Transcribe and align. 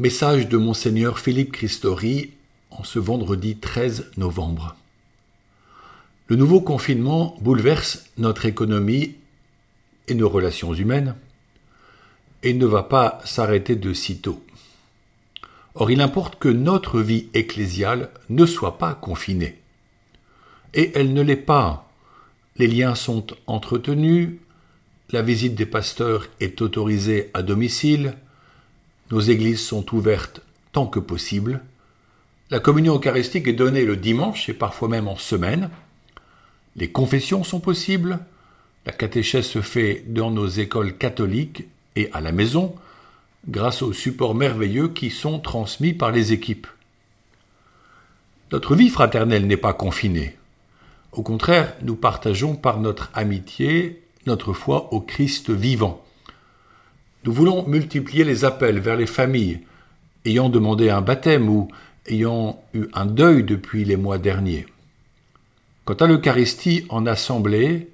Message 0.00 0.48
de 0.48 0.56
Monseigneur 0.56 1.18
Philippe 1.18 1.52
Christori 1.52 2.30
en 2.70 2.84
ce 2.84 2.98
vendredi 2.98 3.58
13 3.58 4.12
novembre. 4.16 4.74
Le 6.26 6.36
nouveau 6.36 6.62
confinement 6.62 7.36
bouleverse 7.42 8.06
notre 8.16 8.46
économie 8.46 9.16
et 10.08 10.14
nos 10.14 10.30
relations 10.30 10.72
humaines 10.72 11.16
et 12.42 12.54
ne 12.54 12.64
va 12.64 12.82
pas 12.82 13.18
s'arrêter 13.26 13.76
de 13.76 13.92
sitôt. 13.92 14.42
Or, 15.74 15.90
il 15.90 16.00
importe 16.00 16.38
que 16.38 16.48
notre 16.48 17.02
vie 17.02 17.26
ecclésiale 17.34 18.08
ne 18.30 18.46
soit 18.46 18.78
pas 18.78 18.94
confinée. 18.94 19.58
Et 20.72 20.92
elle 20.94 21.12
ne 21.12 21.20
l'est 21.20 21.36
pas. 21.36 21.92
Les 22.56 22.68
liens 22.68 22.94
sont 22.94 23.26
entretenus, 23.46 24.30
la 25.10 25.20
visite 25.20 25.56
des 25.56 25.66
pasteurs 25.66 26.26
est 26.40 26.62
autorisée 26.62 27.28
à 27.34 27.42
domicile, 27.42 28.14
nos 29.10 29.20
églises 29.20 29.60
sont 29.60 29.94
ouvertes 29.94 30.40
tant 30.72 30.86
que 30.86 31.00
possible, 31.00 31.62
la 32.50 32.60
communion 32.60 32.96
eucharistique 32.96 33.46
est 33.48 33.52
donnée 33.52 33.84
le 33.84 33.96
dimanche 33.96 34.48
et 34.48 34.54
parfois 34.54 34.88
même 34.88 35.08
en 35.08 35.16
semaine, 35.16 35.70
les 36.76 36.90
confessions 36.90 37.44
sont 37.44 37.60
possibles, 37.60 38.18
la 38.86 38.92
catéchèse 38.92 39.46
se 39.46 39.60
fait 39.60 40.04
dans 40.06 40.30
nos 40.30 40.46
écoles 40.48 40.96
catholiques 40.96 41.64
et 41.96 42.10
à 42.12 42.20
la 42.20 42.32
maison, 42.32 42.74
grâce 43.48 43.82
aux 43.82 43.92
supports 43.92 44.34
merveilleux 44.34 44.88
qui 44.88 45.10
sont 45.10 45.38
transmis 45.38 45.92
par 45.92 46.10
les 46.10 46.32
équipes. 46.32 46.66
Notre 48.52 48.74
vie 48.74 48.90
fraternelle 48.90 49.46
n'est 49.46 49.56
pas 49.56 49.72
confinée. 49.72 50.36
Au 51.12 51.22
contraire, 51.22 51.74
nous 51.82 51.96
partageons 51.96 52.54
par 52.54 52.80
notre 52.80 53.10
amitié 53.14 54.02
notre 54.26 54.52
foi 54.52 54.92
au 54.92 55.00
Christ 55.00 55.50
vivant. 55.50 56.04
Nous 57.24 57.32
voulons 57.32 57.66
multiplier 57.66 58.24
les 58.24 58.44
appels 58.44 58.80
vers 58.80 58.96
les 58.96 59.06
familles 59.06 59.60
ayant 60.24 60.48
demandé 60.48 60.90
un 60.90 61.02
baptême 61.02 61.48
ou 61.48 61.68
ayant 62.06 62.62
eu 62.74 62.86
un 62.94 63.06
deuil 63.06 63.44
depuis 63.44 63.84
les 63.84 63.96
mois 63.96 64.18
derniers. 64.18 64.66
Quant 65.84 65.94
à 65.94 66.06
l'Eucharistie 66.06 66.84
en 66.88 67.06
assemblée, 67.06 67.88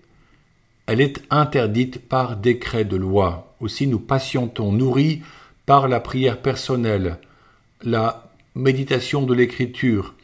elle 0.86 1.00
est 1.00 1.22
interdite 1.30 2.08
par 2.08 2.36
décret 2.36 2.84
de 2.84 2.96
loi. 2.96 3.54
Aussi 3.60 3.86
nous 3.86 3.98
patientons, 3.98 4.70
nourris 4.70 5.22
par 5.66 5.88
la 5.88 5.98
prière 5.98 6.40
personnelle, 6.40 7.18
la 7.82 8.30
méditation 8.54 9.22
de 9.22 9.34
l'Écriture 9.34 10.14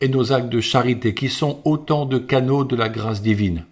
et 0.00 0.08
nos 0.08 0.32
actes 0.32 0.48
de 0.48 0.60
charité 0.60 1.14
qui 1.14 1.28
sont 1.28 1.60
autant 1.64 2.06
de 2.06 2.18
canaux 2.18 2.64
de 2.64 2.74
la 2.74 2.88
grâce 2.88 3.22
divine. 3.22 3.64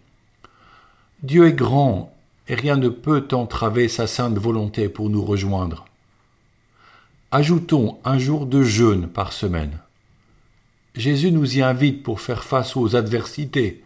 Dieu 1.22 1.48
est 1.48 1.54
grand 1.54 2.14
et 2.48 2.54
rien 2.54 2.76
ne 2.76 2.88
peut 2.88 3.28
entraver 3.32 3.88
sa 3.88 4.06
sainte 4.06 4.38
volonté 4.38 4.88
pour 4.88 5.10
nous 5.10 5.24
rejoindre. 5.24 5.84
Ajoutons 7.30 7.98
un 8.04 8.18
jour 8.18 8.46
de 8.46 8.62
jeûne 8.62 9.06
par 9.06 9.32
semaine. 9.32 9.78
Jésus 10.94 11.30
nous 11.30 11.58
y 11.58 11.62
invite 11.62 12.02
pour 12.02 12.20
faire 12.20 12.42
face 12.42 12.76
aux 12.76 12.96
adversités 12.96 13.82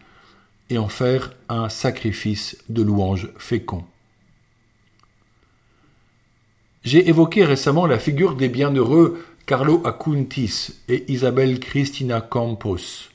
et 0.69 0.77
en 0.77 0.87
faire 0.87 1.33
un 1.49 1.67
sacrifice 1.69 2.57
de 2.69 2.81
louange 2.81 3.29
fécond. 3.37 3.83
J'ai 6.83 7.07
évoqué 7.07 7.45
récemment 7.45 7.85
la 7.85 7.99
figure 7.99 8.35
des 8.35 8.49
bienheureux 8.49 9.23
Carlo 9.45 9.81
Acuntis 9.85 10.69
et 10.87 11.11
Isabelle 11.11 11.59
Cristina 11.59 12.21
Campos. 12.21 13.09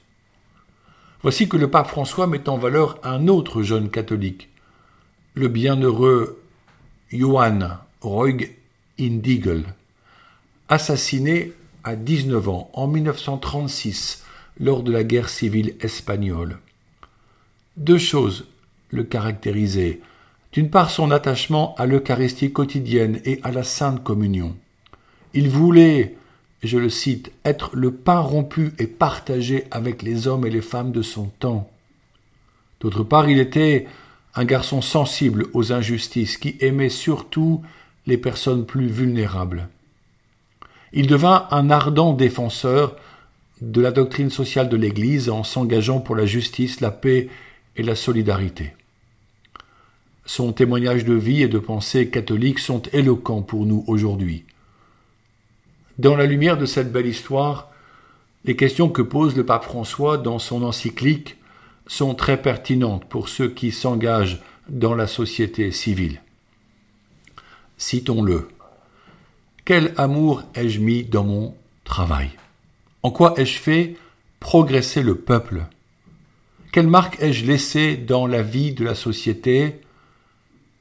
Voici 1.22 1.48
que 1.48 1.56
le 1.56 1.70
pape 1.70 1.88
François 1.88 2.26
met 2.26 2.48
en 2.48 2.58
valeur 2.58 2.98
un 3.02 3.28
autre 3.28 3.62
jeune 3.62 3.90
catholique, 3.90 4.48
le 5.38 5.48
bienheureux 5.48 6.42
Johann 7.12 7.78
Roig 8.00 8.50
Indigel, 8.98 9.64
assassiné 10.68 11.52
à 11.84 11.94
19 11.94 12.48
ans 12.48 12.70
en 12.74 12.88
1936 12.88 14.24
lors 14.58 14.82
de 14.82 14.90
la 14.90 15.04
guerre 15.04 15.28
civile 15.28 15.76
espagnole. 15.80 16.58
Deux 17.76 17.98
choses 17.98 18.46
le 18.90 19.04
caractérisaient. 19.04 20.00
D'une 20.52 20.70
part, 20.70 20.90
son 20.90 21.12
attachement 21.12 21.76
à 21.76 21.86
l'Eucharistie 21.86 22.52
quotidienne 22.52 23.20
et 23.24 23.38
à 23.44 23.52
la 23.52 23.62
Sainte 23.62 24.02
Communion. 24.02 24.56
Il 25.34 25.48
voulait 25.48 26.16
je 26.64 26.78
le 26.78 26.88
cite, 26.88 27.30
être 27.44 27.70
le 27.74 27.92
pain 27.92 28.18
rompu 28.18 28.72
et 28.80 28.88
partagé 28.88 29.66
avec 29.70 30.02
les 30.02 30.26
hommes 30.26 30.44
et 30.44 30.50
les 30.50 30.60
femmes 30.60 30.90
de 30.90 31.02
son 31.02 31.26
temps. 31.38 31.70
D'autre 32.80 33.04
part, 33.04 33.28
il 33.28 33.38
était 33.38 33.86
un 34.34 34.44
garçon 34.44 34.82
sensible 34.82 35.46
aux 35.52 35.72
injustices 35.72 36.36
qui 36.36 36.56
aimait 36.60 36.88
surtout 36.88 37.62
les 38.06 38.18
personnes 38.18 38.66
plus 38.66 38.86
vulnérables. 38.86 39.68
Il 40.92 41.06
devint 41.06 41.46
un 41.50 41.70
ardent 41.70 42.12
défenseur 42.12 42.96
de 43.60 43.80
la 43.80 43.90
doctrine 43.90 44.30
sociale 44.30 44.68
de 44.68 44.76
l'Église 44.76 45.28
en 45.28 45.44
s'engageant 45.44 46.00
pour 46.00 46.16
la 46.16 46.26
justice, 46.26 46.80
la 46.80 46.90
paix 46.90 47.28
et 47.76 47.82
la 47.82 47.94
solidarité. 47.94 48.72
Son 50.24 50.52
témoignage 50.52 51.04
de 51.04 51.14
vie 51.14 51.42
et 51.42 51.48
de 51.48 51.58
pensée 51.58 52.08
catholique 52.08 52.58
sont 52.58 52.82
éloquents 52.92 53.42
pour 53.42 53.66
nous 53.66 53.84
aujourd'hui. 53.86 54.44
Dans 55.98 56.16
la 56.16 56.26
lumière 56.26 56.58
de 56.58 56.66
cette 56.66 56.92
belle 56.92 57.06
histoire, 57.06 57.70
les 58.44 58.54
questions 58.54 58.88
que 58.88 59.02
pose 59.02 59.36
le 59.36 59.44
pape 59.44 59.64
François 59.64 60.16
dans 60.16 60.38
son 60.38 60.62
encyclique 60.62 61.37
sont 61.88 62.14
très 62.14 62.40
pertinentes 62.40 63.06
pour 63.06 63.28
ceux 63.28 63.48
qui 63.48 63.72
s'engagent 63.72 64.40
dans 64.68 64.94
la 64.94 65.06
société 65.06 65.72
civile. 65.72 66.22
Citons-le. 67.78 68.48
Quel 69.64 69.92
amour 69.96 70.44
ai-je 70.54 70.80
mis 70.80 71.02
dans 71.02 71.24
mon 71.24 71.56
travail? 71.84 72.30
En 73.02 73.10
quoi 73.10 73.34
ai-je 73.36 73.58
fait 73.58 73.96
progresser 74.38 75.02
le 75.02 75.16
peuple? 75.16 75.64
Quelle 76.72 76.86
marque 76.86 77.20
ai-je 77.22 77.46
laissé 77.46 77.96
dans 77.96 78.26
la 78.26 78.42
vie 78.42 78.72
de 78.72 78.84
la 78.84 78.94
société? 78.94 79.80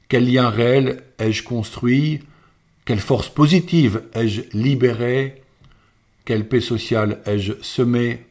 Quel 0.08 0.30
lien 0.30 0.50
réel 0.50 1.02
ai-je 1.18 1.42
construit? 1.42 2.20
Quelle 2.84 3.00
force 3.00 3.28
positive 3.28 4.02
ai-je 4.14 4.42
libérée? 4.52 5.42
Quelle 6.24 6.46
paix 6.46 6.60
sociale 6.60 7.20
ai-je 7.26 7.54
semée 7.62 8.27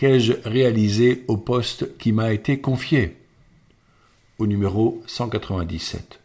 Qu'ai-je 0.00 0.32
réalisé 0.46 1.24
au 1.28 1.36
poste 1.36 1.98
qui 1.98 2.12
m'a 2.12 2.32
été 2.32 2.58
confié? 2.58 3.18
Au 4.38 4.46
numéro 4.46 5.02
197. 5.06 6.20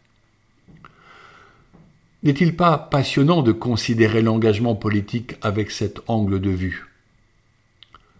N'est-il 2.23 2.55
pas 2.55 2.77
passionnant 2.77 3.41
de 3.41 3.51
considérer 3.51 4.21
l'engagement 4.21 4.75
politique 4.75 5.35
avec 5.41 5.71
cet 5.71 5.99
angle 6.07 6.39
de 6.39 6.51
vue? 6.51 6.85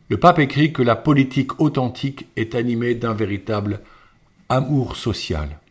Le 0.10 0.18
pape 0.18 0.40
écrit 0.40 0.74
que 0.74 0.82
la 0.84 0.98
politique 0.98 1.62
authentique 1.62 2.28
est 2.36 2.54
animée 2.54 2.94
d'un 2.94 3.14
véritable 3.14 3.80
amour 4.50 4.98
social. 4.98 5.62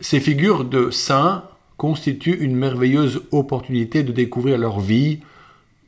Ces 0.00 0.20
figures 0.20 0.66
de 0.66 0.90
saints 0.90 1.48
constituent 1.78 2.36
une 2.38 2.54
merveilleuse 2.54 3.22
opportunité 3.32 4.02
de 4.02 4.12
découvrir 4.12 4.58
leur 4.58 4.78
vie, 4.78 5.20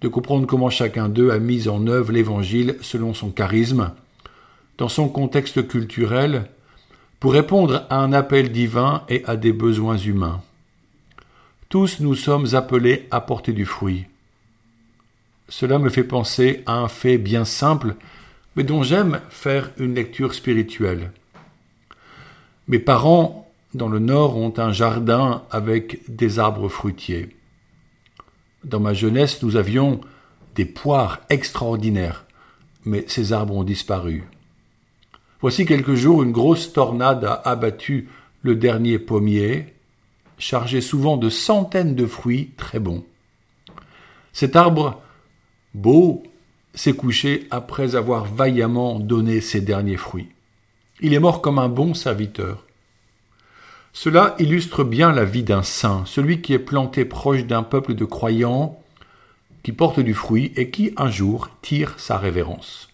de 0.00 0.08
comprendre 0.08 0.46
comment 0.46 0.70
chacun 0.70 1.08
d'eux 1.08 1.30
a 1.30 1.38
mis 1.38 1.68
en 1.68 1.86
œuvre 1.86 2.12
l'Évangile 2.12 2.76
selon 2.80 3.14
son 3.14 3.30
charisme, 3.30 3.92
dans 4.78 4.88
son 4.88 5.08
contexte 5.08 5.68
culturel, 5.68 6.46
pour 7.18 7.32
répondre 7.32 7.86
à 7.90 7.98
un 7.98 8.12
appel 8.12 8.50
divin 8.50 9.02
et 9.08 9.22
à 9.26 9.36
des 9.36 9.52
besoins 9.52 9.98
humains. 9.98 10.40
Tous 11.68 12.00
nous 12.00 12.14
sommes 12.14 12.54
appelés 12.54 13.06
à 13.10 13.20
porter 13.20 13.52
du 13.52 13.66
fruit. 13.66 14.06
Cela 15.48 15.78
me 15.78 15.90
fait 15.90 16.04
penser 16.04 16.62
à 16.64 16.78
un 16.78 16.88
fait 16.88 17.18
bien 17.18 17.44
simple, 17.44 17.96
mais 18.56 18.64
dont 18.64 18.82
j'aime 18.82 19.20
faire 19.28 19.70
une 19.78 19.94
lecture 19.94 20.32
spirituelle. 20.32 21.12
Mes 22.68 22.78
parents 22.78 23.52
dans 23.74 23.88
le 23.88 23.98
nord 23.98 24.36
ont 24.36 24.54
un 24.56 24.72
jardin 24.72 25.42
avec 25.50 26.00
des 26.08 26.38
arbres 26.38 26.68
fruitiers. 26.68 27.36
Dans 28.64 28.80
ma 28.80 28.92
jeunesse, 28.92 29.42
nous 29.42 29.56
avions 29.56 30.00
des 30.54 30.66
poires 30.66 31.20
extraordinaires, 31.30 32.26
mais 32.84 33.04
ces 33.08 33.32
arbres 33.32 33.56
ont 33.56 33.64
disparu. 33.64 34.24
Voici 35.40 35.64
quelques 35.64 35.94
jours, 35.94 36.22
une 36.22 36.32
grosse 36.32 36.72
tornade 36.72 37.24
a 37.24 37.34
abattu 37.48 38.08
le 38.42 38.56
dernier 38.56 38.98
pommier, 38.98 39.74
chargé 40.38 40.80
souvent 40.80 41.16
de 41.16 41.30
centaines 41.30 41.94
de 41.94 42.06
fruits 42.06 42.50
très 42.56 42.78
bons. 42.78 43.04
Cet 44.32 44.56
arbre, 44.56 45.02
beau, 45.74 46.22
s'est 46.74 46.92
couché 46.92 47.46
après 47.50 47.96
avoir 47.96 48.26
vaillamment 48.26 49.00
donné 49.00 49.40
ses 49.40 49.60
derniers 49.60 49.96
fruits. 49.96 50.28
Il 51.00 51.14
est 51.14 51.18
mort 51.18 51.40
comme 51.40 51.58
un 51.58 51.68
bon 51.68 51.94
serviteur. 51.94 52.66
Cela 53.92 54.34
illustre 54.38 54.84
bien 54.84 55.12
la 55.12 55.24
vie 55.24 55.42
d'un 55.42 55.62
saint, 55.62 56.04
celui 56.06 56.40
qui 56.40 56.52
est 56.52 56.58
planté 56.58 57.04
proche 57.04 57.44
d'un 57.44 57.62
peuple 57.62 57.94
de 57.94 58.04
croyants, 58.04 58.80
qui 59.62 59.72
porte 59.72 60.00
du 60.00 60.14
fruit 60.14 60.52
et 60.56 60.70
qui 60.70 60.92
un 60.96 61.10
jour 61.10 61.48
tire 61.60 61.98
sa 61.98 62.16
révérence. 62.16 62.88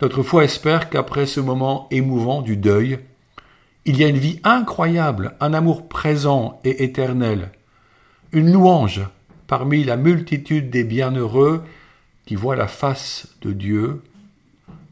Notre 0.00 0.22
foi 0.22 0.44
espère 0.44 0.88
qu'après 0.88 1.26
ce 1.26 1.40
moment 1.40 1.88
émouvant 1.90 2.42
du 2.42 2.56
deuil, 2.56 3.00
il 3.86 3.98
y 3.98 4.04
a 4.04 4.08
une 4.08 4.18
vie 4.18 4.40
incroyable, 4.44 5.34
un 5.40 5.52
amour 5.52 5.88
présent 5.88 6.60
et 6.64 6.84
éternel, 6.84 7.50
une 8.32 8.52
louange 8.52 9.02
parmi 9.46 9.84
la 9.84 9.96
multitude 9.96 10.70
des 10.70 10.84
bienheureux 10.84 11.64
qui 12.24 12.36
voient 12.36 12.56
la 12.56 12.68
face 12.68 13.28
de 13.42 13.52
Dieu, 13.52 14.02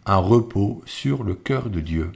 un 0.05 0.17
repos 0.17 0.83
sur 0.85 1.23
le 1.23 1.35
cœur 1.35 1.71
de 1.71 1.81
Dieu. 1.81 2.13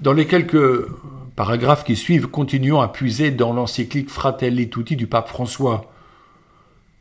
Dans 0.00 0.12
les 0.12 0.26
quelques 0.26 0.90
paragraphes 1.36 1.84
qui 1.84 1.96
suivent, 1.96 2.26
continuons 2.26 2.82
à 2.82 2.88
puiser 2.88 3.30
dans 3.30 3.54
l'encyclique 3.54 4.10
Fratelli 4.10 4.68
Tutti 4.68 4.94
du 4.94 5.06
pape 5.06 5.28
François. 5.28 5.90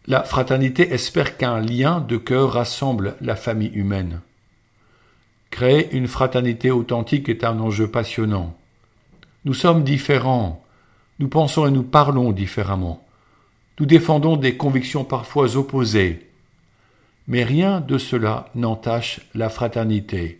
La 0.07 0.23
fraternité 0.23 0.93
espère 0.93 1.35
qu'un 1.35 1.59
lien 1.59 1.99
de 1.99 2.15
cœur 2.15 2.53
rassemble 2.53 3.17
la 3.19 3.35
famille 3.35 3.73
humaine. 3.73 4.21
Créer 5.49 5.93
une 5.93 6.07
fraternité 6.07 6.71
authentique 6.71 7.27
est 7.27 7.43
un 7.43 7.59
enjeu 7.59 7.89
passionnant. 7.89 8.55
Nous 9.43 9.53
sommes 9.53 9.83
différents, 9.83 10.63
nous 11.19 11.27
pensons 11.27 11.67
et 11.67 11.71
nous 11.71 11.83
parlons 11.83 12.31
différemment. 12.31 13.05
Nous 13.77 13.85
défendons 13.85 14.37
des 14.37 14.55
convictions 14.55 15.03
parfois 15.03 15.57
opposées. 15.57 16.29
Mais 17.27 17.43
rien 17.43 17.81
de 17.81 17.97
cela 17.97 18.49
n'entache 18.55 19.19
la 19.33 19.49
fraternité. 19.49 20.39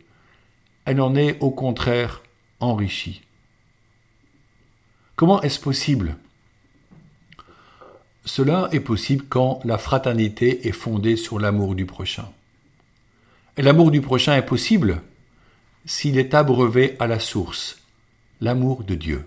Elle 0.86 1.02
en 1.02 1.16
est 1.16 1.38
au 1.42 1.52
contraire 1.52 2.22
enrichie. 2.60 3.22
Comment 5.16 5.42
est-ce 5.42 5.60
possible? 5.60 6.18
Cela 8.26 8.70
est 8.72 8.80
possible 8.80 9.26
quand 9.30 9.60
la 9.64 9.78
fraternité 9.78 10.68
est 10.68 10.72
fondée 10.72 11.16
sur 11.16 11.40
l'amour 11.40 11.76
du 11.76 11.86
prochain. 11.86 12.30
Et 13.58 13.62
l'amour 13.62 13.92
du 13.92 14.02
prochain 14.02 14.36
est 14.36 14.46
possible 14.46 15.02
s'il 15.86 16.18
est 16.18 16.34
abreuvé 16.34 16.96
à 17.00 17.08
la 17.08 17.20
source, 17.20 17.80
l'amour 18.42 18.84
de 18.84 18.96
Dieu. 18.96 19.26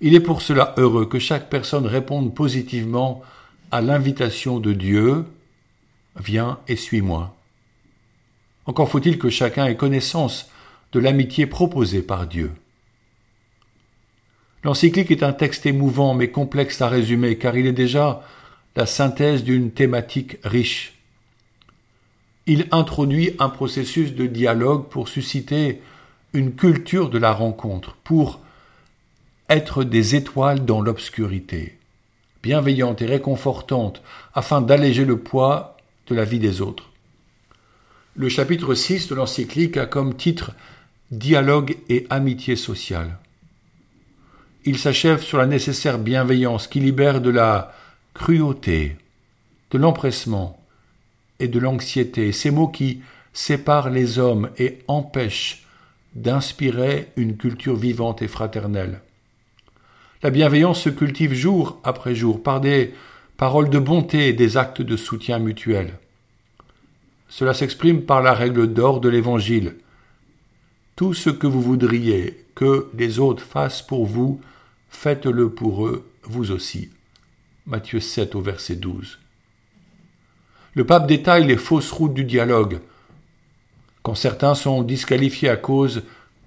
Il 0.00 0.14
est 0.14 0.20
pour 0.20 0.42
cela 0.42 0.74
heureux 0.78 1.06
que 1.06 1.18
chaque 1.18 1.50
personne 1.50 1.86
réponde 1.86 2.34
positivement 2.34 3.22
à 3.70 3.80
l'invitation 3.80 4.58
de 4.58 4.72
Dieu 4.72 5.24
Viens 6.16 6.60
et 6.68 6.76
suis-moi. 6.76 7.34
Encore 8.66 8.88
faut-il 8.88 9.18
que 9.18 9.30
chacun 9.30 9.66
ait 9.66 9.76
connaissance 9.76 10.48
de 10.94 11.00
l'amitié 11.00 11.46
proposée 11.46 12.02
par 12.02 12.26
Dieu. 12.26 12.52
L'encyclique 14.62 15.10
est 15.10 15.24
un 15.24 15.32
texte 15.32 15.66
émouvant 15.66 16.14
mais 16.14 16.28
complexe 16.28 16.80
à 16.80 16.88
résumer 16.88 17.36
car 17.36 17.56
il 17.56 17.66
est 17.66 17.72
déjà 17.72 18.22
la 18.76 18.86
synthèse 18.86 19.44
d'une 19.44 19.72
thématique 19.72 20.38
riche. 20.44 20.94
Il 22.46 22.68
introduit 22.70 23.32
un 23.40 23.48
processus 23.48 24.14
de 24.14 24.26
dialogue 24.26 24.88
pour 24.88 25.08
susciter 25.08 25.82
une 26.32 26.54
culture 26.54 27.10
de 27.10 27.18
la 27.18 27.32
rencontre, 27.32 27.96
pour 28.04 28.40
être 29.48 29.84
des 29.84 30.14
étoiles 30.14 30.64
dans 30.64 30.80
l'obscurité, 30.80 31.78
bienveillantes 32.42 33.02
et 33.02 33.06
réconfortantes, 33.06 34.02
afin 34.32 34.60
d'alléger 34.60 35.04
le 35.04 35.18
poids 35.18 35.76
de 36.06 36.14
la 36.14 36.24
vie 36.24 36.38
des 36.38 36.60
autres. 36.60 36.90
Le 38.16 38.28
chapitre 38.28 38.74
6 38.74 39.08
de 39.08 39.14
l'encyclique 39.14 39.76
a 39.76 39.86
comme 39.86 40.14
titre 40.14 40.52
Dialogue 41.14 41.76
et 41.88 42.08
amitié 42.10 42.56
sociale. 42.56 43.18
Il 44.64 44.78
s'achève 44.78 45.22
sur 45.22 45.38
la 45.38 45.46
nécessaire 45.46 46.00
bienveillance 46.00 46.66
qui 46.66 46.80
libère 46.80 47.20
de 47.20 47.30
la 47.30 47.72
cruauté, 48.14 48.96
de 49.70 49.78
l'empressement 49.78 50.58
et 51.38 51.46
de 51.46 51.60
l'anxiété, 51.60 52.32
ces 52.32 52.50
mots 52.50 52.66
qui 52.66 53.00
séparent 53.32 53.90
les 53.90 54.18
hommes 54.18 54.50
et 54.58 54.80
empêchent 54.88 55.64
d'inspirer 56.16 57.10
une 57.16 57.36
culture 57.36 57.76
vivante 57.76 58.20
et 58.20 58.28
fraternelle. 58.28 59.00
La 60.24 60.30
bienveillance 60.30 60.80
se 60.80 60.90
cultive 60.90 61.32
jour 61.32 61.78
après 61.84 62.16
jour 62.16 62.42
par 62.42 62.60
des 62.60 62.92
paroles 63.36 63.70
de 63.70 63.78
bonté 63.78 64.26
et 64.28 64.32
des 64.32 64.56
actes 64.56 64.82
de 64.82 64.96
soutien 64.96 65.38
mutuel. 65.38 65.94
Cela 67.28 67.54
s'exprime 67.54 68.02
par 68.02 68.20
la 68.20 68.34
règle 68.34 68.72
d'or 68.72 69.00
de 69.00 69.08
l'Évangile. 69.08 69.76
Tout 70.96 71.12
ce 71.12 71.28
que 71.28 71.48
vous 71.48 71.60
voudriez 71.60 72.44
que 72.54 72.88
les 72.96 73.18
autres 73.18 73.42
fassent 73.42 73.82
pour 73.82 74.06
vous, 74.06 74.40
faites-le 74.88 75.50
pour 75.50 75.86
eux, 75.86 76.08
vous 76.22 76.52
aussi. 76.52 76.90
Matthieu 77.66 77.98
7 77.98 78.36
au 78.36 78.40
verset 78.40 78.76
12. 78.76 79.18
Le 80.74 80.86
pape 80.86 81.08
détaille 81.08 81.46
les 81.46 81.56
fausses 81.56 81.90
routes 81.90 82.14
du 82.14 82.22
dialogue. 82.22 82.78
Quand 84.04 84.14
certains 84.14 84.54
sont 84.54 84.82
disqualifiés 84.82 85.48
à 85.48 85.56
cause 85.56 85.96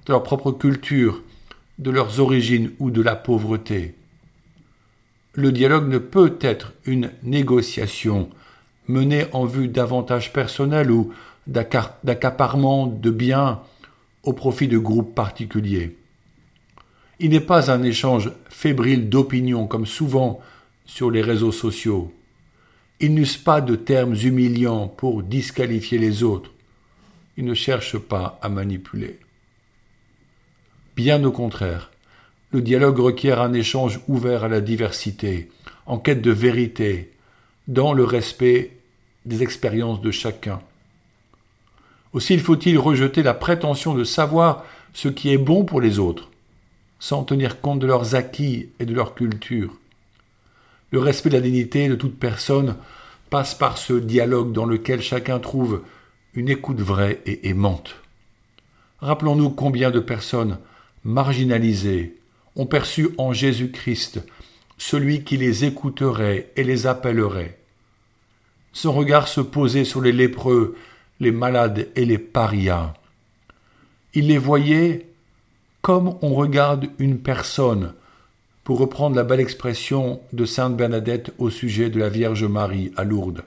de 0.05 0.13
leur 0.13 0.23
propre 0.23 0.53
culture, 0.53 1.23
de 1.77 1.91
leurs 1.91 2.21
origines 2.21 2.71
ou 2.79 2.89
de 2.89 3.01
la 3.01 3.17
pauvreté. 3.17 3.95
Le 5.33 5.51
dialogue 5.51 5.89
ne 5.89 5.97
peut 5.97 6.37
être 6.39 6.71
une 6.85 7.11
négociation 7.21 8.29
menée 8.87 9.25
en 9.33 9.43
vue 9.43 9.67
d'avantages 9.67 10.31
personnels 10.31 10.89
ou 10.89 11.11
d'accaparement 11.47 12.87
de 12.87 13.11
biens 13.11 13.59
au 14.27 14.33
profit 14.33 14.67
de 14.67 14.77
groupes 14.77 15.15
particuliers. 15.15 15.95
Il 17.19 17.29
n'est 17.29 17.39
pas 17.39 17.71
un 17.71 17.81
échange 17.81 18.29
fébrile 18.49 19.07
d'opinions 19.07 19.67
comme 19.67 19.85
souvent 19.85 20.41
sur 20.85 21.09
les 21.11 21.21
réseaux 21.21 21.53
sociaux. 21.53 22.13
Ils 22.99 23.13
n'usent 23.13 23.37
pas 23.37 23.61
de 23.61 23.77
termes 23.77 24.15
humiliants 24.15 24.89
pour 24.89 25.23
disqualifier 25.23 25.97
les 25.97 26.23
autres. 26.23 26.51
Ils 27.37 27.45
ne 27.45 27.53
cherchent 27.53 27.99
pas 27.99 28.37
à 28.41 28.49
manipuler. 28.49 29.17
Bien 30.97 31.23
au 31.23 31.31
contraire, 31.31 31.89
le 32.51 32.61
dialogue 32.61 32.99
requiert 32.99 33.39
un 33.39 33.53
échange 33.53 34.01
ouvert 34.09 34.43
à 34.43 34.49
la 34.49 34.59
diversité, 34.59 35.49
en 35.85 35.99
quête 35.99 36.21
de 36.21 36.31
vérité, 36.31 37.11
dans 37.69 37.93
le 37.93 38.03
respect 38.03 38.77
des 39.25 39.41
expériences 39.41 40.01
de 40.01 40.11
chacun. 40.11 40.59
Aussi 42.17 42.39
faut-il 42.39 42.79
rejeter 42.79 43.21
la 43.21 43.35
prétention 43.35 43.93
de 43.93 44.03
savoir 44.03 44.65
ce 44.91 45.07
qui 45.07 45.31
est 45.31 45.37
bon 45.37 45.65
pour 45.65 45.81
les 45.81 45.99
autres, 45.99 46.31
sans 46.97 47.23
tenir 47.23 47.61
compte 47.61 47.77
de 47.77 47.85
leurs 47.85 48.15
acquis 48.15 48.69
et 48.79 48.87
de 48.87 48.93
leur 48.95 49.13
culture. 49.13 49.75
Le 50.89 50.97
respect 50.97 51.29
de 51.29 51.35
la 51.35 51.41
dignité 51.41 51.87
de 51.87 51.93
toute 51.93 52.17
personne 52.17 52.75
passe 53.29 53.53
par 53.53 53.77
ce 53.77 53.93
dialogue 53.93 54.51
dans 54.51 54.65
lequel 54.65 54.99
chacun 54.99 55.37
trouve 55.37 55.83
une 56.33 56.49
écoute 56.49 56.81
vraie 56.81 57.21
et 57.27 57.49
aimante. 57.49 57.97
Rappelons-nous 58.97 59.51
combien 59.51 59.91
de 59.91 59.99
personnes 59.99 60.57
marginalisés, 61.03 62.15
ont 62.55 62.65
perçu 62.65 63.09
en 63.19 63.31
Jésus-Christ 63.31 64.23
celui 64.79 65.23
qui 65.23 65.37
les 65.37 65.65
écouterait 65.65 66.51
et 66.55 66.63
les 66.63 66.87
appellerait. 66.87 67.59
Son 68.73 68.91
regard 68.91 69.27
se 69.27 69.41
posait 69.41 69.85
sur 69.85 70.01
les 70.01 70.13
lépreux, 70.13 70.75
les 71.19 71.31
malades 71.31 71.87
et 71.95 72.05
les 72.05 72.17
parias. 72.17 72.93
Il 74.13 74.27
les 74.27 74.37
voyait 74.37 75.07
comme 75.81 76.17
on 76.21 76.33
regarde 76.33 76.89
une 76.99 77.17
personne, 77.19 77.93
pour 78.65 78.79
reprendre 78.79 79.15
la 79.15 79.23
belle 79.23 79.39
expression 79.39 80.19
de 80.33 80.43
sainte 80.43 80.75
Bernadette 80.75 81.33
au 81.37 81.49
sujet 81.49 81.89
de 81.89 81.97
la 81.97 82.09
Vierge 82.09 82.43
Marie 82.43 82.91
à 82.97 83.05
Lourdes. 83.05 83.43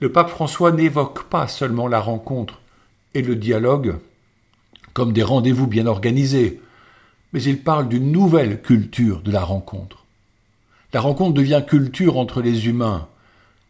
Le 0.00 0.12
pape 0.12 0.28
François 0.28 0.72
n'évoque 0.72 1.24
pas 1.30 1.48
seulement 1.48 1.88
la 1.88 2.00
rencontre 2.00 2.60
et 3.14 3.22
le 3.22 3.36
dialogue, 3.36 3.96
comme 4.92 5.14
des 5.14 5.22
rendez-vous 5.22 5.66
bien 5.66 5.86
organisés, 5.86 6.60
mais 7.32 7.42
il 7.42 7.62
parle 7.62 7.88
d'une 7.88 8.12
nouvelle 8.12 8.60
culture 8.60 9.22
de 9.22 9.32
la 9.32 9.42
rencontre. 9.42 10.04
La 10.92 11.00
rencontre 11.00 11.32
devient 11.32 11.64
culture 11.66 12.18
entre 12.18 12.42
les 12.42 12.68
humains. 12.68 13.08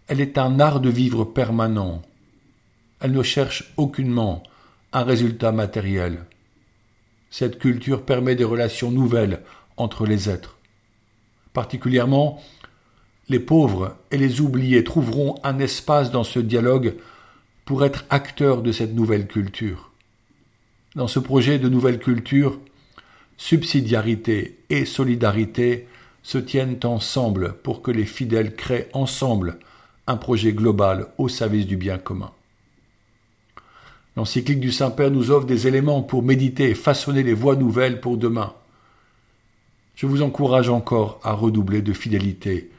Elle 0.09 0.21
est 0.21 0.39
un 0.39 0.59
art 0.59 0.81
de 0.81 0.91
vivre 0.91 1.25
permanent. 1.25 2.03
Elle 3.01 3.13
ne 3.13 3.23
cherche 3.23 3.73
aucunement 3.77 4.43
un 4.93 5.05
résultat 5.05 5.53
matériel. 5.53 6.25
Cette 7.31 7.59
culture 7.59 8.03
permet 8.03 8.37
des 8.37 8.45
relations 8.45 8.91
nouvelles 8.91 9.43
entre 9.77 10.07
les 10.07 10.31
êtres. 10.31 10.57
Particulièrement, 11.53 12.43
les 13.29 13.41
pauvres 13.41 13.97
et 14.11 14.19
les 14.19 14.41
oubliés 14.41 14.85
trouveront 14.85 15.35
un 15.43 15.59
espace 15.59 16.11
dans 16.11 16.25
ce 16.25 16.39
dialogue 16.39 16.95
pour 17.65 17.85
être 17.85 18.05
acteurs 18.11 18.63
de 18.63 18.73
cette 18.73 18.95
nouvelle 18.95 19.27
culture. 19.27 19.91
Dans 20.95 21.09
ce 21.09 21.19
projet 21.19 21.59
de 21.59 21.69
nouvelle 21.69 21.99
culture, 21.99 22.59
subsidiarité 23.37 24.59
et 24.71 24.85
solidarité 24.85 25.89
se 26.23 26.39
tiennent 26.39 26.79
ensemble 26.85 27.55
pour 27.63 27.83
que 27.83 27.91
les 27.91 28.07
fidèles 28.07 28.55
créent 28.55 28.89
ensemble 28.93 29.59
un 30.07 30.17
projet 30.17 30.53
global 30.53 31.09
au 31.19 31.29
service 31.29 31.67
du 31.67 31.77
bien 31.77 31.99
commun. 31.99 32.33
L'encyclique 34.17 34.61
du 34.61 34.73
Saint-Père 34.73 35.11
nous 35.11 35.31
offre 35.31 35.47
des 35.47 35.67
éléments 35.67 36.03
pour 36.03 36.23
méditer 36.23 36.71
et 36.71 36.75
façonner 36.75 37.23
les 37.23 37.35
voies 37.35 37.57
nouvelles 37.57 38.01
pour 38.01 38.17
demain. 38.17 38.55
Je 39.95 40.07
vous 40.07 40.23
encourage 40.23 40.71
encore 40.71 41.21
à 41.23 41.33
redoubler 41.33 41.83
de 41.83 41.93
fidélité 41.93 42.71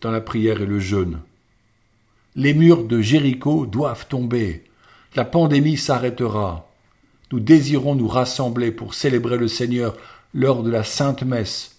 dans 0.00 0.12
la 0.12 0.20
prière 0.20 0.60
et 0.60 0.66
le 0.66 0.78
jeûne. 0.78 1.18
Les 2.36 2.54
murs 2.54 2.84
de 2.84 3.00
Jéricho 3.00 3.66
doivent 3.66 4.06
tomber. 4.08 4.64
La 5.16 5.24
pandémie 5.24 5.76
s'arrêtera. 5.76 6.68
Nous 7.32 7.40
désirons 7.40 7.94
nous 7.94 8.08
rassembler 8.08 8.70
pour 8.70 8.94
célébrer 8.94 9.36
le 9.36 9.48
Seigneur 9.48 9.96
lors 10.32 10.62
de 10.62 10.70
la 10.70 10.84
Sainte 10.84 11.22
Messe, 11.22 11.76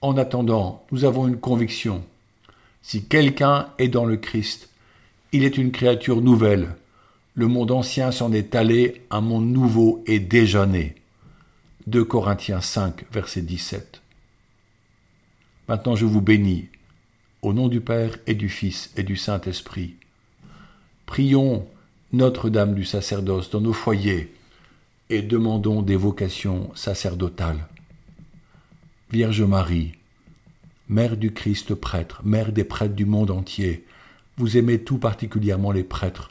En 0.00 0.16
attendant, 0.16 0.84
nous 0.92 1.04
avons 1.04 1.28
une 1.28 1.38
conviction. 1.38 2.04
Si 2.82 3.04
quelqu'un 3.04 3.68
est 3.78 3.88
dans 3.88 4.04
le 4.04 4.16
Christ, 4.16 4.68
il 5.32 5.44
est 5.44 5.58
une 5.58 5.72
créature 5.72 6.22
nouvelle. 6.22 6.74
Le 7.38 7.48
monde 7.48 7.70
ancien 7.70 8.12
s'en 8.12 8.32
est 8.32 8.54
allé, 8.54 9.02
un 9.10 9.20
monde 9.20 9.46
nouveau 9.46 10.02
est 10.06 10.20
déjà 10.20 10.64
né. 10.64 10.94
2 11.86 12.02
Corinthiens 12.02 12.62
5, 12.62 13.04
verset 13.12 13.42
17. 13.42 14.00
Maintenant 15.68 15.96
je 15.96 16.06
vous 16.06 16.22
bénis, 16.22 16.70
au 17.42 17.52
nom 17.52 17.68
du 17.68 17.82
Père 17.82 18.16
et 18.26 18.34
du 18.34 18.48
Fils 18.48 18.90
et 18.96 19.02
du 19.02 19.16
Saint-Esprit. 19.16 19.96
Prions 21.04 21.68
Notre-Dame 22.14 22.74
du 22.74 22.86
sacerdoce 22.86 23.50
dans 23.50 23.60
nos 23.60 23.74
foyers 23.74 24.32
et 25.10 25.20
demandons 25.20 25.82
des 25.82 25.96
vocations 25.96 26.70
sacerdotales. 26.74 27.68
Vierge 29.12 29.42
Marie, 29.42 29.92
Mère 30.88 31.18
du 31.18 31.34
Christ 31.34 31.74
prêtre, 31.74 32.22
Mère 32.24 32.52
des 32.52 32.64
prêtres 32.64 32.94
du 32.94 33.04
monde 33.04 33.30
entier, 33.30 33.84
vous 34.38 34.56
aimez 34.56 34.78
tout 34.78 34.96
particulièrement 34.96 35.70
les 35.70 35.84
prêtres, 35.84 36.30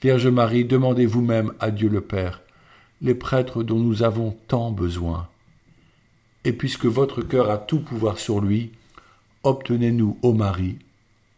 Vierge 0.00 0.28
Marie, 0.28 0.64
demandez 0.64 1.06
vous-même 1.06 1.52
à 1.60 1.70
Dieu 1.70 1.88
le 1.88 2.00
Père 2.00 2.40
les 3.00 3.14
prêtres 3.14 3.62
dont 3.62 3.78
nous 3.78 4.02
avons 4.02 4.36
tant 4.48 4.70
besoin. 4.70 5.28
Et 6.44 6.52
puisque 6.52 6.86
votre 6.86 7.22
cœur 7.22 7.50
a 7.50 7.58
tout 7.58 7.80
pouvoir 7.80 8.18
sur 8.18 8.40
lui, 8.40 8.72
obtenez-nous, 9.42 10.18
ô 10.22 10.32
Marie, 10.32 10.78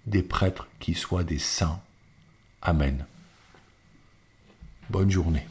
des 0.07 0.23
prêtres 0.23 0.69
qui 0.79 0.95
soient 0.95 1.25
des 1.25 1.39
saints. 1.39 1.81
Amen. 2.63 3.05
Bonne 4.89 5.11
journée. 5.11 5.47